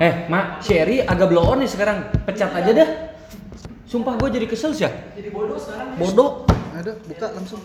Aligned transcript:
Eh, 0.00 0.14
Mak, 0.32 0.64
si 0.64 0.72
Eri 0.72 1.04
agak 1.04 1.28
blow 1.28 1.52
on 1.52 1.60
nih 1.60 1.68
sekarang. 1.68 2.08
Pecat 2.24 2.54
aja 2.56 2.70
dah. 2.72 2.88
Sumpah 3.84 4.16
gue 4.16 4.28
jadi 4.40 4.46
kesel 4.48 4.72
sih 4.72 4.88
ya. 4.88 4.90
Jadi 5.12 5.28
bodoh 5.28 5.60
sekarang. 5.60 6.00
Bodoh. 6.00 6.30
Ada, 6.72 6.96
buka 7.04 7.26
langsung. 7.36 7.60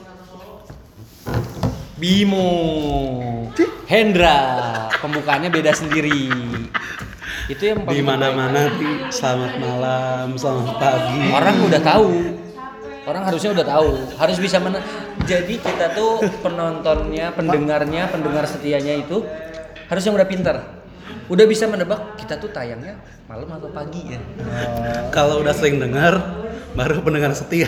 Bimo. 1.96 2.50
Hendra. 3.88 4.40
Pembukaannya 5.00 5.48
beda 5.48 5.72
sendiri. 5.72 6.28
Itu 7.48 7.64
yang 7.64 7.88
Di 7.88 8.04
mana-mana 8.04 8.68
di 8.76 9.08
selamat 9.08 9.54
malam, 9.64 10.28
selamat 10.36 10.76
pagi. 10.84 11.32
Orang 11.32 11.56
udah 11.64 11.82
tahu. 11.82 12.12
Orang 13.08 13.24
harusnya 13.24 13.56
udah 13.56 13.66
tahu. 13.66 13.90
Harus 14.20 14.38
bisa 14.44 14.60
men 14.60 14.76
Jadi 15.24 15.64
kita 15.64 15.96
tuh 15.96 16.20
penontonnya, 16.44 17.32
pendengarnya, 17.32 18.12
pendengar 18.12 18.44
setianya 18.44 19.00
itu 19.00 19.24
harusnya 19.88 20.12
udah 20.12 20.28
pinter. 20.28 20.77
Udah 21.28 21.44
bisa 21.44 21.68
menebak 21.68 22.16
kita 22.16 22.40
tuh 22.40 22.48
tayangnya 22.48 22.96
malam 23.28 23.52
atau 23.52 23.68
pagi 23.68 24.16
ya. 24.16 24.20
Kalau 25.16 25.44
udah 25.44 25.52
sering 25.52 25.76
dengar, 25.76 26.16
baru 26.72 27.04
pendengar 27.04 27.36
setia. 27.36 27.68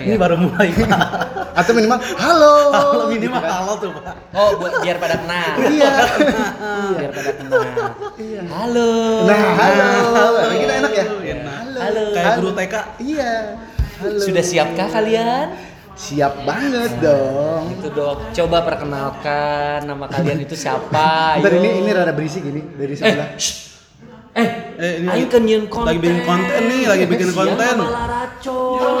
Ini 0.00 0.14
Iya. 0.14 0.16
baru 0.16 0.40
mulai 0.40 0.72
Pak. 0.72 1.00
Atau 1.60 1.72
minimal 1.72 2.00
halo. 2.16 2.54
Kalau 2.72 3.06
minimal 3.08 3.36
Gitu 3.36 3.44
kan. 3.44 3.52
halo 3.52 3.72
tuh 3.76 3.90
Pak. 3.92 4.16
Oh, 4.32 4.48
buat 4.56 4.72
biar 4.80 4.96
pada 4.96 5.16
kenal. 5.20 5.52
Iya. 5.62 5.92
biar 6.96 7.10
pada 7.12 7.30
kenal. 7.32 7.60
Halo. 8.48 8.90
Nah, 9.24 9.44
halo. 9.54 10.28
Kita 10.56 10.72
enak 10.80 10.92
ya? 10.92 11.04
Enak. 11.36 11.56
Halo. 11.76 12.04
Kayak 12.12 12.30
guru 12.40 12.50
TK. 12.54 12.74
Iya. 13.04 13.32
Halo. 13.96 14.18
Sudah 14.20 14.44
siapkah 14.44 14.88
kalian? 14.88 15.46
Siap 15.96 16.44
banget 16.44 16.92
dong. 17.00 17.72
Itu 17.72 17.88
dok. 17.88 18.28
Coba 18.30 18.60
perkenalkan 18.62 19.80
nama 19.82 20.04
kalian 20.04 20.44
itu 20.44 20.52
siapa? 20.52 21.08
Ntar 21.40 21.50
Ayo. 21.50 21.64
ini 21.64 21.68
ini 21.80 21.90
rada 21.90 22.12
berisik 22.12 22.44
ini 22.44 22.60
dari 22.76 22.92
Eh, 22.92 22.98
sebelah. 23.00 23.28
shh. 23.40 23.80
eh, 24.36 24.48
Eh, 24.76 24.92
ini 25.00 25.08
lagi- 25.08 25.32
kan 25.32 25.42
konten. 25.72 25.88
lagi 25.88 25.98
bikin 25.98 26.20
konten 26.28 26.62
nih, 26.68 26.82
lagi 26.84 27.04
bikin 27.08 27.30
konten. 27.32 27.76
racun. 27.80 29.00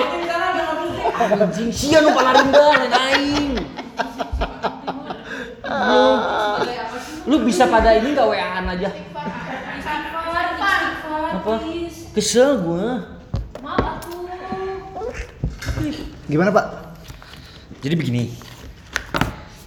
Anjing, 1.16 1.68
sia 1.68 2.00
nu 2.00 2.12
palarinda 2.12 2.64
lain 2.64 2.92
aing. 2.92 3.52
Lu, 5.66 6.02
lu 7.26 7.36
bisa 7.44 7.68
pada 7.68 7.92
ini 7.92 8.16
gak 8.16 8.24
WA-an 8.24 8.64
aja? 8.72 8.88
Apa? 11.36 11.54
Kesel 12.16 12.64
gua. 12.64 13.04
Gimana 16.26 16.50
Pak? 16.50 16.66
Jadi 17.86 17.94
begini. 17.94 18.26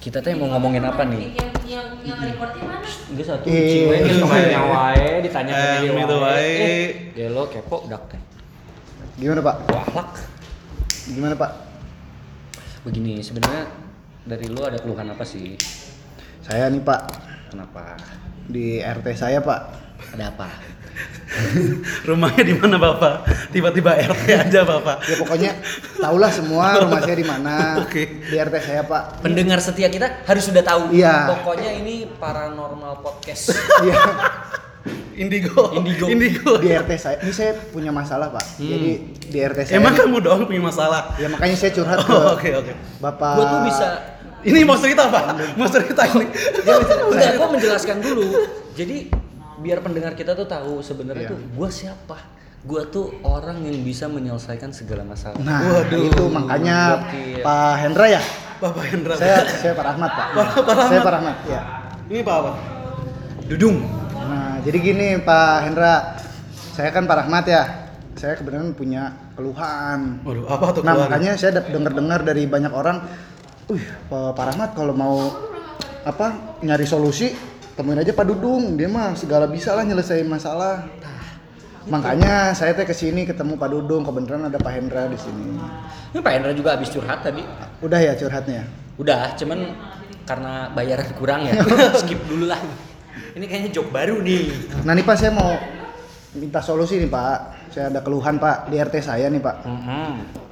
Kita 0.04 0.20
teh 0.20 0.36
mau 0.36 0.52
ngomongin 0.52 0.84
apa 0.84 1.08
nih? 1.08 1.40
Yang 1.40 1.56
yang 1.72 1.88
yang 2.04 2.20
recordnya 2.20 2.68
mana? 2.68 2.84
Enggak 2.84 3.26
satu 3.32 3.48
ciwe 3.48 3.96
geus 3.96 4.20
kemarinnya 4.20 4.62
wae 4.68 5.08
ditanya 5.24 5.52
ke 5.56 5.68
dia 5.80 5.92
itu 6.04 6.18
wae. 6.20 6.52
Eh, 6.60 6.88
gelo 7.16 7.48
kepo 7.48 7.88
dak 7.88 8.12
teh. 8.12 8.20
Gimana 9.24 9.40
Pak? 9.40 9.56
Wahlak. 9.72 10.12
Gimana 11.16 11.36
Pak? 11.40 11.52
Begini, 12.84 13.24
sebenarnya 13.24 13.72
dari 14.28 14.52
lu 14.52 14.68
ada 14.68 14.84
keluhan 14.84 15.16
apa 15.16 15.24
sih? 15.24 15.56
Saya 16.44 16.68
nih 16.68 16.84
Pak 16.84 17.02
Kenapa? 17.56 17.96
di 18.52 18.84
RT 18.84 19.16
saya 19.16 19.40
Pak. 19.40 19.62
Ada 20.20 20.36
apa? 20.36 20.48
Rumahnya 22.10 22.44
di 22.44 22.54
mana 22.58 22.76
Bapak? 22.76 23.14
Tiba-tiba 23.50 23.94
RT 23.96 24.26
aja 24.34 24.66
Bapak. 24.66 25.06
Ya 25.06 25.16
pokoknya 25.16 25.52
tahulah 25.96 26.32
semua 26.34 26.66
rumah 26.84 27.00
saya 27.00 27.16
di 27.16 27.28
mana. 27.28 27.80
Oke. 27.80 28.26
Di 28.26 28.36
RT 28.36 28.56
saya 28.60 28.82
Pak. 28.84 29.22
Pendengar 29.22 29.62
setia 29.62 29.88
kita 29.88 30.26
harus 30.26 30.44
sudah 30.44 30.62
tahu. 30.62 30.90
Iya. 30.92 31.38
Pokoknya 31.38 31.72
ini 31.76 32.10
paranormal 32.18 33.00
podcast. 33.00 33.54
Iya. 33.86 33.96
Indigo. 35.16 35.76
Indigo. 35.76 36.06
Indigo. 36.08 36.52
Di 36.58 36.72
RT 36.72 36.92
saya. 36.96 37.18
Ini 37.20 37.32
saya 37.32 37.52
punya 37.70 37.92
masalah 37.92 38.32
Pak. 38.32 38.56
Jadi 38.58 38.92
di 39.22 39.38
RT 39.38 39.60
saya. 39.68 39.76
Emang 39.78 39.94
kamu 39.94 40.18
doang 40.20 40.44
punya 40.44 40.64
masalah? 40.64 41.14
Ya 41.16 41.28
makanya 41.28 41.56
saya 41.56 41.72
curhat 41.72 42.00
ke 42.00 42.10
Oh, 42.10 42.34
Oke 42.34 42.50
oke. 42.56 42.74
Bapak. 42.98 43.34
gua 43.36 43.46
tuh 43.46 43.62
bisa 43.68 43.88
Ini 44.40 44.64
mau 44.64 44.80
cerita 44.80 45.12
Pak? 45.12 45.24
Mau 45.60 45.68
cerita 45.68 46.08
ini? 46.08 46.26
Enggak, 46.64 47.36
gua 47.36 47.48
menjelaskan 47.52 48.00
dulu. 48.00 48.24
Jadi 48.72 49.12
biar 49.60 49.80
pendengar 49.80 50.14
kita 50.14 50.34
tuh 50.34 50.44
tahu 50.44 50.80
sebenarnya 50.80 51.28
Iya. 51.28 51.32
tuh 51.32 51.40
gua 51.54 51.70
siapa. 51.70 52.18
Gua 52.60 52.84
tuh 52.86 53.16
orang 53.24 53.62
yang 53.62 53.80
bisa 53.80 54.08
menyelesaikan 54.08 54.72
segala 54.72 55.04
masalah. 55.04 55.40
Nah, 55.40 55.64
Waduh. 55.80 56.04
itu 56.06 56.24
makanya 56.28 56.78
Gokil. 57.06 57.40
Pak 57.40 57.72
Hendra 57.78 58.06
ya. 58.10 58.22
Bapak 58.60 58.84
Hendra. 58.86 59.14
Saya 59.16 59.38
saya 59.46 59.72
Pak 59.72 59.86
Rahmat 59.86 60.12
Pak. 60.12 60.28
Pak- 60.34 60.52
Pak 60.58 60.74
Rahmat. 60.74 60.90
Saya 60.90 61.00
Pak 61.00 61.14
Rahmat 61.14 61.38
ya. 61.46 61.62
Ini 62.06 62.20
Pak 62.20 62.36
apa? 62.36 62.52
Dudung. 63.48 63.78
Nah, 64.20 64.60
jadi 64.60 64.78
gini 64.78 65.08
Pak 65.20 65.56
Hendra. 65.64 65.96
Saya 66.76 66.90
kan 66.92 67.04
Pak 67.04 67.18
Rahmat 67.24 67.46
ya. 67.48 67.64
Saya 68.14 68.36
kebetulan 68.36 68.76
punya 68.76 69.16
keluhan. 69.34 70.20
Waduh, 70.22 70.44
apa 70.46 70.66
tuh 70.70 70.84
Nah, 70.84 70.92
keluhan? 70.92 71.08
makanya 71.08 71.32
saya 71.36 71.56
dengar-dengar 71.56 72.20
dari 72.22 72.44
banyak 72.44 72.68
orang, 72.70 73.00
"Wih, 73.72 73.80
Pak 74.12 74.36
Pak 74.36 74.46
Rahmat 74.52 74.70
kalau 74.76 74.92
mau 74.92 75.16
apa 76.02 76.28
nyari 76.60 76.84
solusi, 76.84 77.32
temuin 77.80 78.04
aja 78.04 78.12
Pak 78.12 78.28
Dudung. 78.28 78.76
Dia 78.76 78.92
mah 78.92 79.16
segala 79.16 79.48
bisa 79.48 79.72
lah 79.72 79.88
nyelesain 79.88 80.28
masalah." 80.28 80.84
Makanya 81.88 82.52
saya 82.54 82.76
teh 82.76 82.86
ke 82.86 82.94
sini 82.94 83.24
ketemu 83.26 83.56
Pak 83.56 83.70
Dudung, 83.72 84.04
kebetulan 84.04 84.52
ada 84.52 84.60
Pak 84.60 84.72
Hendra 84.76 85.08
di 85.08 85.18
sini. 85.18 85.58
Ini 86.14 86.20
Pak 86.22 86.32
Hendra 86.36 86.52
juga 86.54 86.78
habis 86.78 86.92
curhat 86.92 87.26
tadi. 87.26 87.42
Udah 87.82 87.98
ya 87.98 88.14
curhatnya. 88.14 88.68
Udah, 89.00 89.34
cuman 89.40 89.74
karena 90.30 90.70
bayaran 90.76 91.10
kurang 91.18 91.50
ya. 91.50 91.58
Skip 92.04 92.22
dulu 92.30 92.46
lah. 92.46 92.62
Ini 93.34 93.46
kayaknya 93.50 93.72
job 93.74 93.90
baru 93.90 94.22
nih. 94.22 94.54
Nah 94.86 94.94
nih 94.94 95.02
Pak 95.02 95.16
saya 95.18 95.32
mau 95.34 95.58
minta 96.38 96.62
solusi 96.62 97.02
nih 97.02 97.10
Pak. 97.10 97.38
Saya 97.74 97.90
ada 97.90 98.06
keluhan 98.06 98.38
Pak 98.38 98.70
di 98.70 98.78
RT 98.78 98.96
saya 99.02 99.26
nih 99.32 99.42
Pak. 99.42 99.56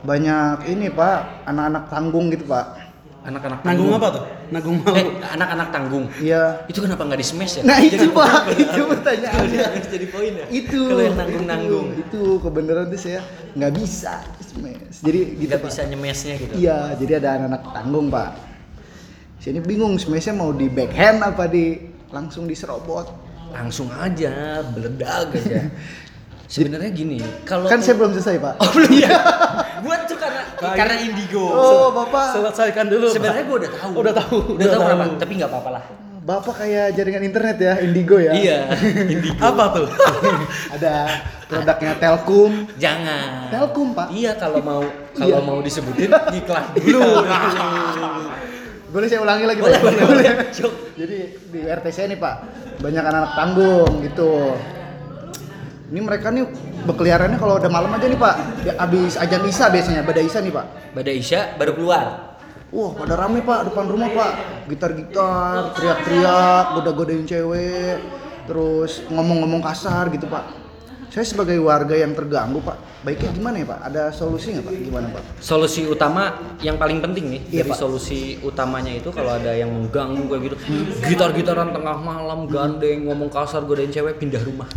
Banyak 0.01 0.65
ini 0.73 0.89
Pak 0.89 1.45
anak-anak 1.45 1.83
tanggung 1.91 2.33
gitu 2.33 2.49
Pak. 2.49 2.86
Anak-anak 3.27 3.59
Nanggung 3.67 3.91
apa 3.91 4.07
tuh? 4.07 4.23
Nanggung 4.55 4.75
malu. 4.79 4.95
Eh, 4.95 5.05
anak-anak 5.35 5.67
tanggung. 5.75 6.05
Iya. 6.23 6.63
Itu 6.71 6.79
kenapa 6.79 7.03
nggak 7.03 7.19
di 7.19 7.27
smash 7.27 7.59
ya? 7.59 7.63
Nah 7.67 7.77
itu 7.83 7.99
Jadi 7.99 8.07
Pak, 8.15 8.41
itu 8.55 8.81
pertanyaannya. 8.87 9.63
jadi 9.83 10.07
poin 10.07 10.31
ya? 10.31 10.45
itu 10.47 10.79
Kalau 10.87 11.03
yang 11.03 11.17
nanggung-nanggung. 11.19 11.87
itu, 11.91 12.03
itu 12.07 12.21
kebenaran 12.39 12.87
tuh 12.87 12.99
saya 13.03 13.19
nggak 13.51 13.71
bisa 13.75 14.23
smash. 14.39 15.03
Jadi 15.03 15.19
gitu 15.43 15.49
Nggak 15.51 15.59
bisa 15.67 15.81
nyemesnya 15.83 16.33
gitu. 16.39 16.53
Iya, 16.55 16.95
jadi 16.95 17.11
ada 17.19 17.27
anak-anak 17.35 17.61
tanggung 17.75 18.07
Pak. 18.07 18.31
Sini 19.43 19.59
bingung 19.59 19.99
smashnya 19.99 20.31
mau 20.31 20.55
di 20.55 20.71
backhand 20.71 21.19
apa 21.19 21.51
di 21.51 21.83
langsung 22.15 22.47
diserobot. 22.47 23.11
Langsung 23.51 23.91
aja, 23.91 24.63
beledag 24.71 25.35
aja. 25.35 25.67
Sebenarnya 26.47 26.95
gini, 26.95 27.19
kalau 27.43 27.67
Kan 27.67 27.83
saya 27.83 27.99
belum 27.99 28.15
selesai 28.15 28.39
Pak. 28.39 28.53
Oh 28.63 28.71
belum 28.71 28.91
ya? 29.03 29.11
Tuh 29.83 29.96
karena 30.57 30.95
indigo. 30.99 31.45
Oh 31.45 31.87
Bapak. 31.91 32.33
Selesaikan 32.33 32.85
dulu. 32.85 33.07
Sebenarnya 33.09 33.43
gue 33.43 33.57
udah 33.61 33.71
tahu. 33.71 33.91
Udah 33.95 34.13
tahu, 34.13 34.37
Udah, 34.51 34.55
udah 34.55 34.65
tahu 34.67 34.81
tahu. 34.81 34.89
kenapa? 34.89 35.15
Tapi 35.17 35.31
nggak 35.37 35.49
apa-apa 35.49 35.71
lah. 35.71 35.83
Bapak 36.27 36.59
kayak 36.59 36.91
jaringan 36.91 37.23
internet 37.23 37.55
ya, 37.55 37.73
Indigo 37.79 38.19
ya. 38.19 38.35
Iya, 38.35 38.59
indigo. 38.99 39.31
Apa 39.39 39.63
tuh? 39.71 39.87
Ada 40.75 41.07
produknya 41.47 41.95
Telkom. 41.95 42.67
Jangan. 42.75 43.47
Telkom, 43.47 43.95
Pak. 43.95 44.11
Iya 44.11 44.35
kalau 44.35 44.59
mau 44.59 44.83
kalau 45.15 45.39
Iya. 45.39 45.47
mau 45.47 45.63
disebutin 45.63 46.11
iklan 46.11 46.65
dulu. 46.75 47.23
Boleh 48.87 49.07
saya 49.07 49.19
ulangi 49.19 49.45
lagi 49.45 49.59
Boleh, 49.59 49.71
Pak? 49.73 49.83
boleh, 49.83 50.03
boleh. 50.03 50.25
Cuk. 50.51 50.73
Jadi 50.95 51.17
di 51.47 51.59
RT 51.61 51.85
saya 51.91 52.07
nih 52.07 52.19
Pak, 52.19 52.35
banyak 52.77 53.03
anak-anak 53.03 53.31
tanggung 53.31 53.91
gitu. 54.01 54.31
Ini 55.87 55.99
mereka 56.01 56.27
nih 56.29 56.43
berkeliarannya 56.87 57.35
kalau 57.35 57.59
udah 57.59 57.67
malam 57.67 57.91
aja 57.91 58.07
nih 58.07 58.19
Pak. 58.19 58.35
Ya, 58.63 58.73
abis 58.79 59.19
ajan 59.19 59.43
Isa 59.43 59.67
biasanya, 59.67 60.01
pada 60.07 60.23
Isa 60.23 60.39
nih 60.39 60.53
Pak. 60.55 60.65
Pada 60.95 61.11
Isya 61.11 61.59
baru 61.59 61.75
keluar. 61.75 62.05
Wah, 62.71 62.91
pada 62.95 63.13
rame 63.19 63.43
Pak 63.43 63.71
depan 63.71 63.85
rumah 63.87 64.09
Pak. 64.11 64.31
Gitar-gitar, 64.71 65.75
teriak-teriak, 65.75 66.63
goda-godain 66.79 67.23
cewek, 67.27 67.99
terus 68.47 69.03
ngomong-ngomong 69.11 69.59
kasar 69.63 70.07
gitu 70.11 70.27
Pak. 70.27 70.67
Saya 71.07 71.23
sebagai 71.23 71.57
warga 71.63 71.95
yang 71.95 72.13
terganggu 72.13 72.59
Pak, 72.61 73.01
baiknya 73.01 73.31
gimana 73.31 73.55
ya 73.57 73.65
Pak? 73.71 73.79
Ada 73.89 74.03
solusi 74.11 74.53
nggak 74.53 74.65
Pak? 74.69 74.73
Gimana 74.75 75.07
Pak? 75.09 75.23
Solusi 75.39 75.87
utama 75.87 76.35
yang 76.61 76.75
paling 76.75 76.99
penting 76.99 77.31
nih 77.31 77.41
Iya, 77.47 77.63
dari 77.65 77.71
Pak. 77.73 77.79
solusi 77.79 78.37
utamanya 78.43 78.91
itu 78.93 79.09
kalau 79.15 79.33
ada 79.33 79.55
yang 79.55 79.71
mengganggu 79.71 80.27
kayak 80.27 80.41
gitu, 80.51 80.55
gitar-gitaran 81.07 81.71
tengah 81.73 81.97
malam, 81.97 82.45
gandeng, 82.45 83.07
ngomong 83.07 83.31
kasar, 83.31 83.63
godain 83.65 83.89
cewek, 83.89 84.19
pindah 84.19 84.43
rumah. 84.43 84.67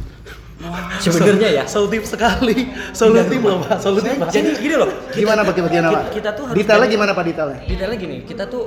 Sebenarnya 1.01 1.49
ya. 1.51 1.65
Solutif 1.65 2.05
sekali. 2.05 2.69
Solutif 2.93 3.41
loh 3.41 3.65
Pak. 3.65 3.81
Solutif 3.81 4.13
Pak. 4.17 4.29
Jadi 4.29 4.51
gini 4.61 4.77
loh. 4.77 4.89
Gimana 5.11 5.41
Pak? 5.43 5.53
Gimana 5.57 5.89
Pak? 5.89 6.13
kita- 6.13 6.13
kita 6.13 6.31
tuh 6.37 6.45
harus 6.49 6.57
Detailnya 6.61 6.89
gimana 6.89 7.11
Pak 7.13 7.25
detailnya? 7.25 7.59
Detailnya 7.65 7.97
gini, 7.97 8.17
kita 8.23 8.45
tuh 8.45 8.63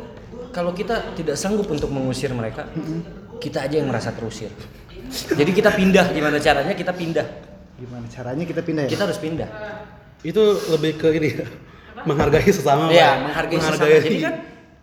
kalau 0.50 0.74
kita 0.74 1.14
tidak 1.14 1.36
sanggup 1.38 1.70
untuk 1.70 1.90
mengusir 1.90 2.34
mereka, 2.34 2.66
kita 3.38 3.66
aja 3.66 3.76
yang 3.78 3.90
merasa 3.90 4.10
terusir. 4.10 4.50
Jadi 5.14 5.52
kita 5.54 5.70
pindah 5.70 6.10
gimana 6.10 6.42
caranya? 6.42 6.74
Kita 6.74 6.94
pindah. 6.94 7.28
Gimana 7.78 8.06
caranya 8.10 8.44
kita 8.46 8.62
pindah 8.62 8.84
ya? 8.86 8.90
Kita 8.90 9.04
harus 9.06 9.20
pindah. 9.22 9.50
Itu 10.24 10.42
lebih 10.72 10.98
ke 10.98 11.10
ini 11.14 11.30
ya. 11.30 11.46
Menghargai 12.04 12.50
sesama 12.50 12.90
Pak. 12.90 12.94
Iya, 12.94 13.10
menghargai, 13.22 13.58
sesama. 13.60 13.86
Jadi 14.02 14.18
kan 14.20 14.34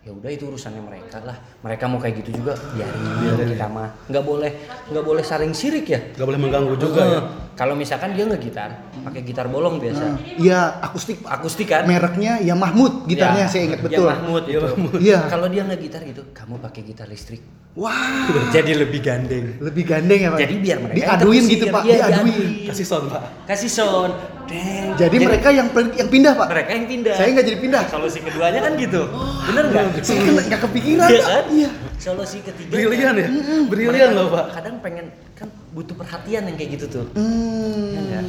ya 0.01 0.11
udah 0.11 0.29
itu 0.33 0.49
urusannya 0.49 0.81
mereka 0.81 1.21
lah. 1.21 1.37
Mereka 1.61 1.83
mau 1.85 2.01
kayak 2.01 2.25
gitu 2.25 2.41
juga 2.41 2.57
biarin 2.73 3.53
kita 3.53 3.67
mah. 3.69 3.89
Nggak 4.09 4.23
boleh 4.25 4.51
nggak 4.89 5.05
boleh 5.05 5.23
saling 5.23 5.53
sirik 5.53 5.85
ya. 5.89 6.01
Gak 6.17 6.25
boleh 6.25 6.39
mengganggu 6.41 6.75
juga 6.77 7.01
ya. 7.05 7.21
Kalau 7.51 7.73
misalkan 7.73 8.11
dia 8.11 8.23
ngegitar 8.23 8.69
pakai 9.01 9.21
gitar 9.21 9.45
bolong 9.45 9.77
biasa 9.77 10.03
Nah, 10.03 10.17
Iya, 10.35 10.59
akustik 10.81 11.19
akustik 11.21 11.67
kan 11.67 11.83
Mereknya 11.83 12.39
ya 12.39 12.53
Mahmud 12.53 13.05
gitarnya 13.05 13.45
Ya, 13.45 13.47
saya 13.47 13.63
ingat 13.67 13.79
ya 13.79 13.85
betul. 13.85 14.07
Mahmud 14.07 14.43
itu. 14.45 14.67
Iya. 14.99 15.19
kalau 15.27 15.47
dia 15.47 15.63
ngegitar 15.63 16.01
gitu 16.01 16.21
kamu 16.31 16.57
pakai 16.59 16.81
gitar 16.83 17.05
listrik 17.05 17.43
Wah, 17.71 18.27
jadi 18.55 18.75
lebih 18.77 18.99
gandeng 18.99 19.55
lebih 19.57 19.83
gandeng 19.85 20.19
ya 20.19 20.29
Pak. 20.29 20.39
jadi 20.41 20.55
biar 20.57 20.77
mereka 20.81 20.95
diaduin 20.97 21.43
gitu 21.45 21.65
Pak, 21.67 21.81
Iya, 21.81 21.95
diaduin. 22.05 22.49
Kasih 22.67 22.85
sound 22.85 23.07
pak. 23.07 23.21
kasih 23.47 23.71
sound 23.71 24.13
Deng. 24.43 24.99
Jadi, 24.99 25.15
mereka 25.17 25.47
yang 25.47 25.67
yang 25.95 26.09
pindah 26.09 26.35
Pak. 26.35 26.47
mereka 26.51 26.71
yang 26.73 26.83
pindah 26.85 27.15
Saya 27.15 27.27
nggak 27.31 27.45
jadi 27.45 27.59
pindah. 27.61 27.83
solusi 27.87 28.19
keduanya 28.19 28.59
kan 28.59 28.73
gitu 28.75 29.01
bener 29.45 29.63
nggak 29.69 30.03
Saya 30.03 30.19
kan 30.19 30.33
nggak 30.43 30.61
kepikiran 30.61 31.07
Iya 31.07 31.21
kan? 31.21 31.43
Iya. 31.47 31.69
Solusi 31.95 32.37
ketiga 32.41 32.71
Brilian 32.73 33.13
ya. 33.15 33.27
Brilian 33.65 34.09
loh 34.11 34.27
pak. 34.29 34.45
kadang 34.51 34.75
pengen 34.81 35.05
kan 35.07 35.30
butuh 35.71 35.95
perhatian 35.95 36.43
yang 36.45 36.55
kayak 36.55 36.71
gitu 36.75 36.85
tuh 36.89 37.05
Hmm. 37.15 37.95
Ya 38.07 38.21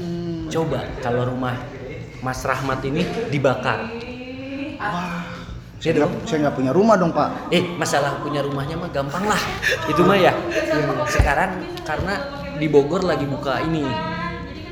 coba 0.48 0.84
kalau 1.00 1.26
rumah 1.26 1.58
Mas 2.20 2.40
Rahmat 2.40 2.78
ini 2.82 3.02
dibakar 3.28 3.88
Saya 5.76 5.98
nggak 5.98 6.10
saya 6.22 6.38
nggak 6.40 6.54
punya 6.54 6.70
rumah 6.70 6.94
dong 6.94 7.10
Pak. 7.10 7.50
eh 7.50 7.74
masalah 7.74 8.22
punya 8.22 8.38
rumahnya 8.38 8.78
mah 8.78 8.86
gampang 8.88 9.26
lah 9.26 9.42
itu 9.84 9.98
mah 10.00 10.14
ya 10.14 10.30
sekarang 11.08 11.50
karena 11.82 12.14
di 12.54 12.70
Bogor 12.70 13.02
lagi 13.02 13.26
buka 13.26 13.58
ini 13.60 13.82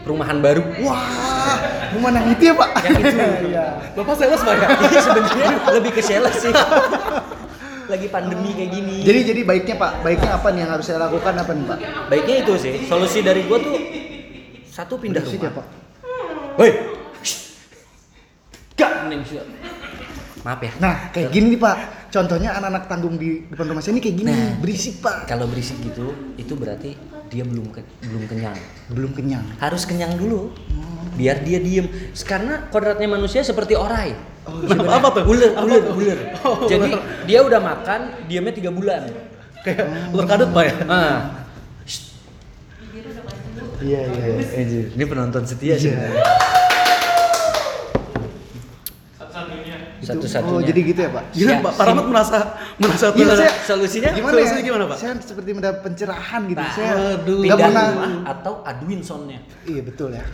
perumahan 0.01 0.39
baru 0.39 0.63
Wah, 0.81 1.03
rumah 1.91 2.11
yang 2.13 2.31
itu 2.31 2.43
ya 2.45 2.55
Pak. 2.55 2.71
yang 2.81 2.95
itu 2.97 3.17
Iya. 3.51 3.67
Bapak 3.93 4.15
sales 4.15 4.39
pak 4.39 4.55
ya? 4.55 4.69
Ini 4.71 4.99
sebenarnya 5.03 5.55
lebih 5.73 5.91
ke 5.91 6.01
sales 6.01 6.35
sih 6.39 6.53
lagi 7.91 8.07
pandemi 8.07 8.51
kayak 8.51 8.71
gini 8.71 8.97
Jadi 9.03 9.21
jadi 9.27 9.41
baiknya 9.43 9.75
Pak, 9.75 9.93
baiknya 10.01 10.31
apa 10.33 10.49
nih 10.49 10.61
yang 10.61 10.71
harus 10.71 10.87
saya 10.87 10.99
lakukan 11.01 11.35
apa 11.35 11.51
nih 11.51 11.65
Pak? 11.67 11.79
baiknya 12.07 12.37
itu 12.41 12.53
sih 12.57 12.73
solusi 12.85 13.19
dari 13.21 13.45
gua 13.45 13.59
tuh 13.59 13.75
satu 14.67 14.95
pindah 14.97 15.21
Berisik 15.21 15.37
rumah 15.37 15.51
ya 15.51 15.53
Pak. 15.53 15.67
Woi. 16.57 16.71
Gak 18.75 18.91
mending 19.03 19.23
sih. 19.25 19.39
Maaf 20.41 20.57
ya. 20.59 20.73
Nah, 20.79 20.95
kayak 21.11 21.29
gini 21.31 21.53
nih 21.53 21.61
Pak. 21.61 21.77
Contohnya 22.09 22.51
anak-anak 22.53 22.85
tanggung 22.87 23.15
di 23.15 23.45
depan 23.45 23.69
rumah 23.69 23.79
saya 23.79 23.93
ini 23.93 24.01
kayak 24.01 24.17
gini, 24.17 24.33
Nah. 24.33 24.57
berisik 24.57 24.99
Pak. 24.99 25.29
Kalau 25.29 25.45
berisik 25.45 25.79
gitu, 25.81 26.11
itu 26.35 26.53
berarti 26.55 26.97
dia 27.29 27.45
belum 27.45 27.69
ke- 27.69 27.85
belum 28.03 28.25
kenyang. 28.25 28.57
Belum 28.89 29.13
kenyang. 29.13 29.45
Harus 29.59 29.85
kenyang 29.85 30.17
dulu. 30.17 30.51
Biar 31.21 31.37
dia 31.41 31.61
diem. 31.61 31.87
Karena 32.25 32.65
kodratnya 32.67 33.05
manusia 33.07 33.45
seperti 33.45 33.77
orai. 33.77 34.17
Kenapa 34.41 34.97
apa 35.05 35.21
tuh? 35.21 35.25
Ular, 35.29 35.51
Apa 35.53 35.63
ular, 35.63 35.81
tuh? 35.85 35.95
ular. 35.95 36.19
Oh, 36.41 36.57
Jadi 36.65 36.89
ular. 36.89 37.03
dia 37.23 37.41
udah 37.45 37.61
makan, 37.61 38.01
diamnya 38.25 38.55
tiga 38.57 38.73
bulan. 38.73 39.05
Kayak 39.61 39.85
ular 40.11 40.25
kadut 40.25 40.49
pak 40.51 40.65
ya? 40.65 40.75
Ah. 40.89 41.17
Iya, 43.81 44.01
iya, 44.09 44.25
iya. 44.59 44.83
Ini 44.91 45.05
penonton 45.05 45.45
setia 45.45 45.77
sih. 45.77 45.93
Satu-satunya. 50.01 50.57
Oh, 50.57 50.61
jadi 50.61 50.81
gitu 50.83 51.01
ya 51.03 51.11
Pak? 51.11 51.25
Gila 51.31 51.51
Siap. 51.51 51.61
pak, 51.61 51.73
Pak 51.77 51.85
Rahmat 51.87 52.07
merasa 52.09 52.39
merasa 52.77 53.07
Iya, 53.07 53.21
tuh- 53.23 53.37
saya- 53.37 53.57
Solusinya 53.63 54.11
Gimana 54.11 54.33
Solusinya 54.35 54.57
ya? 54.57 54.65
gimana, 54.65 54.85
Pak? 54.89 54.97
Saya 54.97 55.13
seperti 55.21 55.51
mendapat 55.53 55.79
pencerahan 55.83 56.41
gitu. 56.43 56.57
Nah, 56.59 56.73
saya 56.73 56.93
aduh. 57.15 57.41
pindah 57.41 57.57
pernah. 57.61 57.85
rumah 57.87 58.11
atau 58.27 58.53
aduin 58.65 59.01
soundnya. 59.01 59.41
Iya 59.63 59.81
betul 59.83 60.09
ya. 60.11 60.25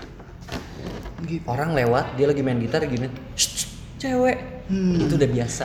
Gitu. 1.18 1.40
orang 1.44 1.72
lewat 1.72 2.12
dia 2.14 2.26
lagi 2.26 2.40
main 2.40 2.58
gitar 2.58 2.84
gini 2.84 3.08
"Shh, 3.32 3.48
shh, 3.56 3.66
cewek 3.98 4.36
Hmm. 4.66 4.98
itu 4.98 5.14
udah 5.14 5.30
biasa 5.30 5.64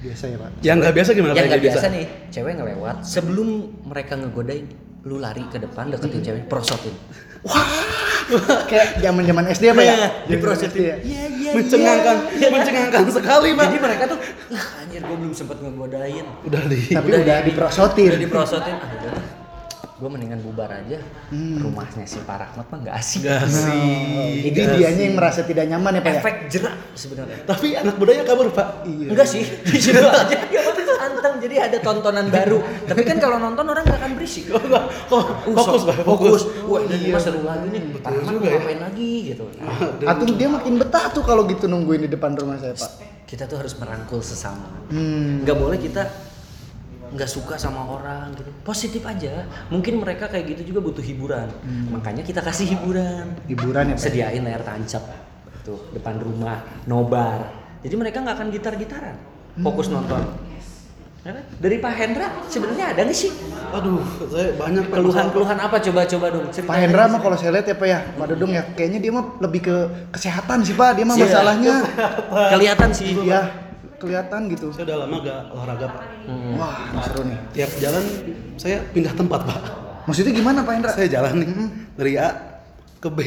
Biasa 0.00 0.24
ya 0.26 0.36
Pak. 0.36 0.48
Yang 0.60 0.76
nggak 0.80 0.94
biasa 0.94 1.10
gimana? 1.12 1.32
yang 1.32 1.46
nggak 1.46 1.62
biasa 1.62 1.86
nih 1.88 2.04
cewek 2.28 2.52
ngelewat 2.56 2.96
sebelum 3.02 3.48
mereka 3.84 4.12
ngegodain 4.16 4.66
lu 5.02 5.16
lari 5.16 5.46
ke 5.46 5.58
depan 5.58 5.88
deketin 5.88 6.20
cewek 6.20 6.42
prosotin 6.46 6.90
Kayak 8.64 8.98
zaman-zaman 8.98 9.44
SD 9.48 9.64
apa 9.68 9.82
ya? 9.82 9.92
Nah, 9.92 9.98
Zaman-zaman 9.98 10.30
diprosotin 10.30 10.70
SD 10.70 10.78
ya? 10.80 10.96
iya 11.02 11.24
iya 11.28 11.50
Mencengangkan, 11.52 12.16
iya. 12.32 12.48
mencengangkan 12.48 13.02
sekali 13.10 13.48
pak. 13.52 13.64
jadi 13.64 13.78
mereka 13.78 14.04
tuh 14.08 14.18
"Ah, 14.48 14.80
anjir 14.80 15.00
gue 15.00 15.16
belum 15.16 15.32
sempet 15.32 15.56
ngegodain 15.58 16.26
Udah 16.42 16.60
di. 16.64 16.78
Tapi 16.88 17.08
udah 17.12 17.38
diprosotin. 17.42 18.08
udah 18.08 18.20
diprosotin 18.20 18.74
ah 18.74 18.88
udah 18.88 19.12
gue 20.02 20.10
mendingan 20.10 20.42
bubar 20.42 20.66
aja 20.68 20.98
Hmm. 21.30 21.62
rumahnya 21.62 22.02
si 22.02 22.18
Pak 22.20 22.36
Rahmat 22.36 22.66
mah 22.66 22.78
nggak 22.82 22.96
asik 22.98 23.22
Gak 23.22 23.46
sih. 23.46 24.50
Jadi 24.50 24.60
dianya 24.74 25.02
yang 25.06 25.14
merasa 25.14 25.40
tidak 25.42 25.64
nyaman 25.64 25.94
ya 25.94 26.02
Pak 26.02 26.10
ya? 26.10 26.18
efek 26.18 26.34
jerak 26.50 26.74
sebenarnya 26.92 27.38
Tapi 27.46 27.66
anak 27.72 27.94
budaya 27.94 28.22
kabur 28.22 28.50
pak. 28.50 28.82
Iya. 28.82 29.06
Enggak 29.14 29.26
sih, 29.26 29.46
di 29.64 29.78
situ 29.78 30.02
aja 30.02 30.26
dia 30.26 30.60
anteng 30.98 31.34
jadi 31.38 31.56
ada 31.62 31.78
tontonan 31.78 32.26
baru. 32.28 32.58
Tapi 32.84 33.02
kan 33.02 33.16
kalau 33.16 33.38
nonton 33.38 33.62
orang 33.64 33.82
nggak 33.82 33.98
akan 33.98 34.10
berisik. 34.14 34.50
Oh. 34.50 34.60
Oh, 35.12 35.22
fokus 35.54 35.82
pak, 35.84 35.96
fokus. 36.02 36.42
Wah, 36.64 36.82
ini 36.82 37.10
Iya. 37.10 37.18
seru 37.18 37.42
lagi 37.42 37.66
nih. 37.68 37.82
Pak 37.96 38.10
Rahmat 38.12 38.32
juga 38.32 38.46
ya. 38.46 38.58
ngapain 38.58 38.80
lagi 38.80 39.10
gitu. 39.28 39.44
Atau 40.02 40.24
dia 40.28 40.48
makin 40.48 40.74
betah 40.76 41.10
tuh 41.10 41.22
kalau 41.22 41.46
gitu 41.46 41.66
nungguin 41.66 42.02
di 42.02 42.10
depan 42.10 42.34
rumah 42.34 42.58
saya 42.58 42.74
Pak. 42.74 42.90
Kita 43.24 43.46
tuh 43.46 43.58
harus 43.58 43.72
merangkul 43.74 44.20
sesama. 44.20 44.68
Hmm. 44.90 45.42
Nggak 45.42 45.56
boleh 45.56 45.78
kita 45.78 46.02
nggak 47.12 47.28
suka 47.28 47.54
sama 47.54 47.84
orang 47.84 48.32
gitu. 48.34 48.48
Positif 48.64 49.02
aja. 49.04 49.44
Mungkin 49.68 50.00
mereka 50.00 50.26
kayak 50.26 50.56
gitu 50.56 50.74
juga 50.74 50.80
butuh 50.82 51.04
hiburan. 51.04 51.48
Makanya 51.92 52.24
kita 52.24 52.40
kasih 52.40 52.72
hiburan. 52.72 53.36
Hiburan 53.46 53.92
ya. 53.92 53.96
Sediain 53.96 54.42
layar 54.42 54.64
tancap 54.64 55.04
tuh 55.62 55.78
depan 55.94 56.18
rumah, 56.18 56.58
nobar. 56.84 57.46
Jadi 57.84 57.94
mereka 57.94 58.18
nggak 58.20 58.34
akan 58.34 58.48
gitar-gitaran. 58.50 59.16
Fokus 59.60 59.92
nonton. 59.92 60.22
Ya 61.22 61.30
kan? 61.38 61.44
Dari 61.62 61.78
Pak 61.78 61.92
Hendra 61.94 62.26
sebenarnya 62.50 62.98
ada 62.98 63.06
nggak 63.06 63.14
sih 63.14 63.30
Aduh, 63.70 64.02
saya 64.26 64.58
banyak 64.58 64.90
keluhan-keluhan 64.90 65.54
apa 65.54 65.78
coba-coba 65.78 66.26
dong 66.34 66.50
Pak 66.50 66.76
Hendra 66.82 67.06
mah 67.06 67.22
kalau 67.22 67.38
saya 67.38 67.54
lihat 67.54 67.66
ya 67.70 67.76
Pak 67.78 67.86
ya, 67.86 67.98
Pak 68.18 68.26
Dodong 68.34 68.50
ya, 68.50 68.62
kayaknya 68.74 68.98
dia 68.98 69.12
mah 69.14 69.38
lebih 69.38 69.70
ke 69.70 69.76
kesehatan 70.10 70.66
sih 70.66 70.74
Pak, 70.74 70.98
dia 70.98 71.06
mah 71.06 71.14
Iya. 71.14 71.24
masalahnya. 71.30 71.74
kelihatan 72.58 72.90
sih 72.90 73.14
Iya, 73.22 73.40
kelihatan 74.02 74.40
gitu. 74.50 74.66
Saya 74.74 74.84
udah 74.90 74.98
lama 75.06 75.16
gak 75.22 75.40
olahraga 75.54 75.86
pak. 75.88 76.02
Hmm. 76.26 76.58
Wah, 76.58 76.76
seru 77.06 77.22
nih. 77.24 77.38
Tiap 77.54 77.70
jalan 77.78 78.04
saya 78.58 78.76
pindah 78.90 79.14
tempat 79.14 79.40
pak. 79.46 79.60
Maksudnya 80.02 80.32
gimana 80.34 80.58
Pak 80.60 80.72
Hendra? 80.74 80.90
Saya 80.90 81.06
jalan 81.08 81.34
nih 81.38 81.48
dari 81.94 82.12
A 82.18 82.28
ke 82.98 83.06
B. 83.06 83.18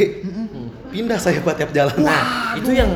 Pindah 0.91 1.15
saya 1.15 1.39
pak 1.39 1.55
tiap 1.55 1.71
jalan. 1.71 1.95
nah 2.03 2.51
itu 2.53 2.71
yang 2.71 2.91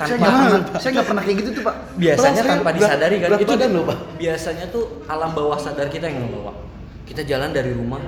Saya 0.00 0.16
tanpa 0.16 0.26
nggak 0.32 0.32
pernah, 0.32 0.80
saya 0.80 0.90
nggak 0.96 1.08
pernah 1.12 1.22
kayak 1.22 1.38
gitu 1.44 1.50
tuh 1.52 1.62
Pak. 1.62 1.76
biasanya 2.00 2.40
Saya 2.40 2.50
tanpa 2.56 2.70
disadari 2.72 3.16
kan 3.20 3.28
berat 3.28 3.40
itu 3.44 3.52
badan 3.52 3.70
loh, 3.76 3.84
Pak. 3.84 3.98
biasanya 4.16 4.64
tuh 4.72 4.84
alam 5.04 5.30
bawah 5.36 5.58
sadar 5.60 5.86
kita 5.92 6.08
yang 6.08 6.24
ngebawa 6.24 6.52
kita 7.04 7.20
jalan 7.20 7.52
dari 7.52 7.76
rumah 7.76 8.00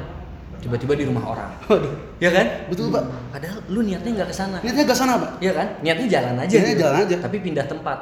tiba-tiba 0.56 0.94
di 0.96 1.04
rumah 1.04 1.36
orang 1.36 1.50
Waduh, 1.68 1.92
ya 2.16 2.30
kan 2.32 2.46
betul 2.70 2.88
pak. 2.88 3.04
padahal 3.28 3.58
lu 3.68 3.82
niatnya 3.82 4.10
nggak 4.14 4.28
ke 4.30 4.36
sana 4.38 4.56
Niatnya 4.64 4.84
ke 4.88 4.94
sana 4.96 5.12
pak. 5.20 5.30
Iya 5.44 5.52
kan? 5.52 5.66
Niatnya 5.84 6.06
jalan 6.08 6.34
aja. 6.40 6.54
Niatnya 6.54 6.76
jalan 6.80 6.96
aja. 7.04 7.16
Tapi 7.20 7.36
pindah 7.42 7.66
tempat. 7.68 7.98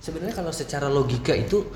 Sebenarnya 0.00 0.32
kalau 0.32 0.48
secara 0.48 0.88
logika 0.88 1.36
itu 1.36 1.68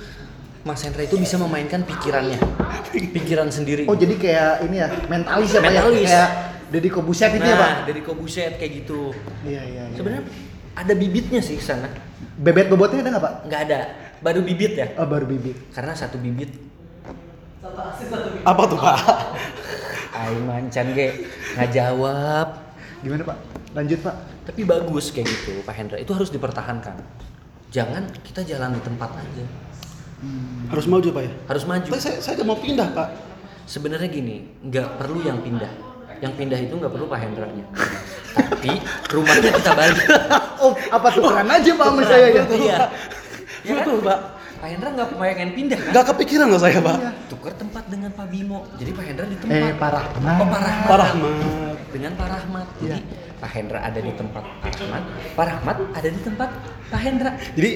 Mas 0.64 0.80
Hendra 0.80 1.04
itu 1.04 1.20
bisa 1.20 1.36
memainkan 1.36 1.84
pikirannya. 1.84 2.40
Pikiran 2.88 3.52
sendiri. 3.52 3.84
Oh 3.84 3.92
jadi 3.92 4.16
kayak 4.16 4.64
ini 4.64 4.80
ya, 4.80 4.88
mentalis 5.12 5.52
ya 5.52 5.60
Pak 5.60 5.68
Mentalis. 5.68 6.08
ya? 6.08 6.08
Kayak 6.08 6.28
Deddy 6.72 6.88
Kobusier 6.88 7.30
itu 7.36 7.44
ya 7.44 7.56
Pak? 7.60 7.68
nah, 7.68 7.80
dari 7.84 8.00
Kobuset 8.00 8.52
kayak 8.56 8.72
gitu. 8.80 9.12
Iya, 9.44 9.60
iya, 9.60 9.82
iya. 9.92 9.96
Sebenarnya 10.00 10.24
ada 10.72 10.92
bibitnya 10.96 11.40
sih 11.44 11.60
ke 11.60 11.64
sana. 11.68 11.92
Bebet 12.40 12.72
bobotnya 12.72 13.04
ada 13.04 13.10
nggak 13.12 13.24
Pak? 13.28 13.34
Nggak 13.44 13.60
ada. 13.68 13.80
Baru 14.24 14.40
bibit 14.40 14.72
ya. 14.72 14.88
Oh 14.96 15.04
baru 15.04 15.28
bibit. 15.28 15.68
Karena 15.76 15.92
satu 15.92 16.16
bibit 16.16 16.48
Apa 18.44 18.62
tuh 18.68 18.76
pak? 18.80 18.96
Aing 20.16 20.48
mancan 20.48 20.96
ge 20.96 21.28
nggak 21.60 21.70
jawab. 21.76 22.48
Gimana 23.04 23.22
Pak? 23.26 23.38
Lanjut 23.76 24.00
Pak. 24.00 24.16
Tapi 24.48 24.60
bagus 24.64 25.12
kayak 25.12 25.28
gitu 25.28 25.60
Pak 25.60 25.74
Hendra. 25.76 25.96
Itu 26.00 26.16
harus 26.16 26.32
dipertahankan. 26.32 26.96
Jangan 27.74 28.06
kita 28.22 28.46
jalan 28.46 28.78
di 28.78 28.82
tempat 28.86 29.10
aja. 29.18 29.44
Harus 30.70 30.86
maju 30.86 31.08
pak 31.10 31.22
ya. 31.26 31.32
Harus 31.50 31.64
maju. 31.66 31.88
Tapi 31.90 32.00
saya 32.00 32.16
saya 32.22 32.46
mau 32.46 32.54
pindah 32.54 32.86
pak. 32.94 33.08
Sebenarnya 33.66 34.06
gini, 34.06 34.46
nggak 34.62 35.02
perlu 35.02 35.26
yang 35.26 35.42
pindah. 35.42 35.72
Yang 36.22 36.32
pindah 36.38 36.58
itu 36.62 36.74
nggak 36.78 36.92
perlu 36.94 37.10
Pak 37.10 37.18
Hendranya. 37.18 37.66
Tapi 38.38 38.70
rumahnya 39.10 39.50
kita 39.58 39.72
balik. 39.74 40.06
Oh 40.64 40.72
apa 40.88 41.12
tukeran 41.12 41.44
aja 41.44 41.76
Pak 41.76 41.86
sama 41.92 42.02
saya 42.08 42.26
ya? 42.32 42.44
Iya. 42.48 42.78
Ya 43.68 43.80
kan? 43.80 43.84
Betul 43.84 43.98
pak. 44.04 44.18
Pak 44.60 44.68
Hendra 44.72 44.88
nggak 44.92 45.08
pengen 45.16 45.50
pindah 45.56 45.78
kan? 45.80 45.92
Gak 45.92 46.04
kepikiran 46.12 46.46
loh 46.52 46.60
saya 46.60 46.80
pak. 46.84 46.96
Tukar 47.32 47.52
tempat 47.56 47.84
dengan 47.88 48.12
Pak 48.12 48.28
Bimo. 48.28 48.64
Jadi 48.76 48.90
Pak 48.92 49.04
Hendra 49.08 49.24
di 49.28 49.36
tempat. 49.40 49.56
Eh 49.60 49.72
Pak 49.76 49.90
Rahmat. 49.92 50.36
Oh 50.40 50.46
Pak 50.48 50.60
Rahmat. 50.60 50.88
Pak 50.88 50.98
Rahmat. 51.00 51.32
Dengan 51.92 52.12
Pak 52.16 52.28
Rahmat. 52.28 52.66
Jadi 52.80 52.88
Iya. 52.88 52.98
Pak 53.40 53.50
Hendra 53.52 53.78
ada 53.84 54.00
di 54.00 54.12
tempat 54.16 54.44
Pak 54.64 54.72
Rahmat. 54.72 55.02
Pak 55.34 55.44
Rahmat 55.44 55.76
ada 55.92 56.08
di 56.08 56.20
tempat 56.22 56.50
Pak 56.88 57.00
Hendra. 57.02 57.30
Jadi 57.52 57.70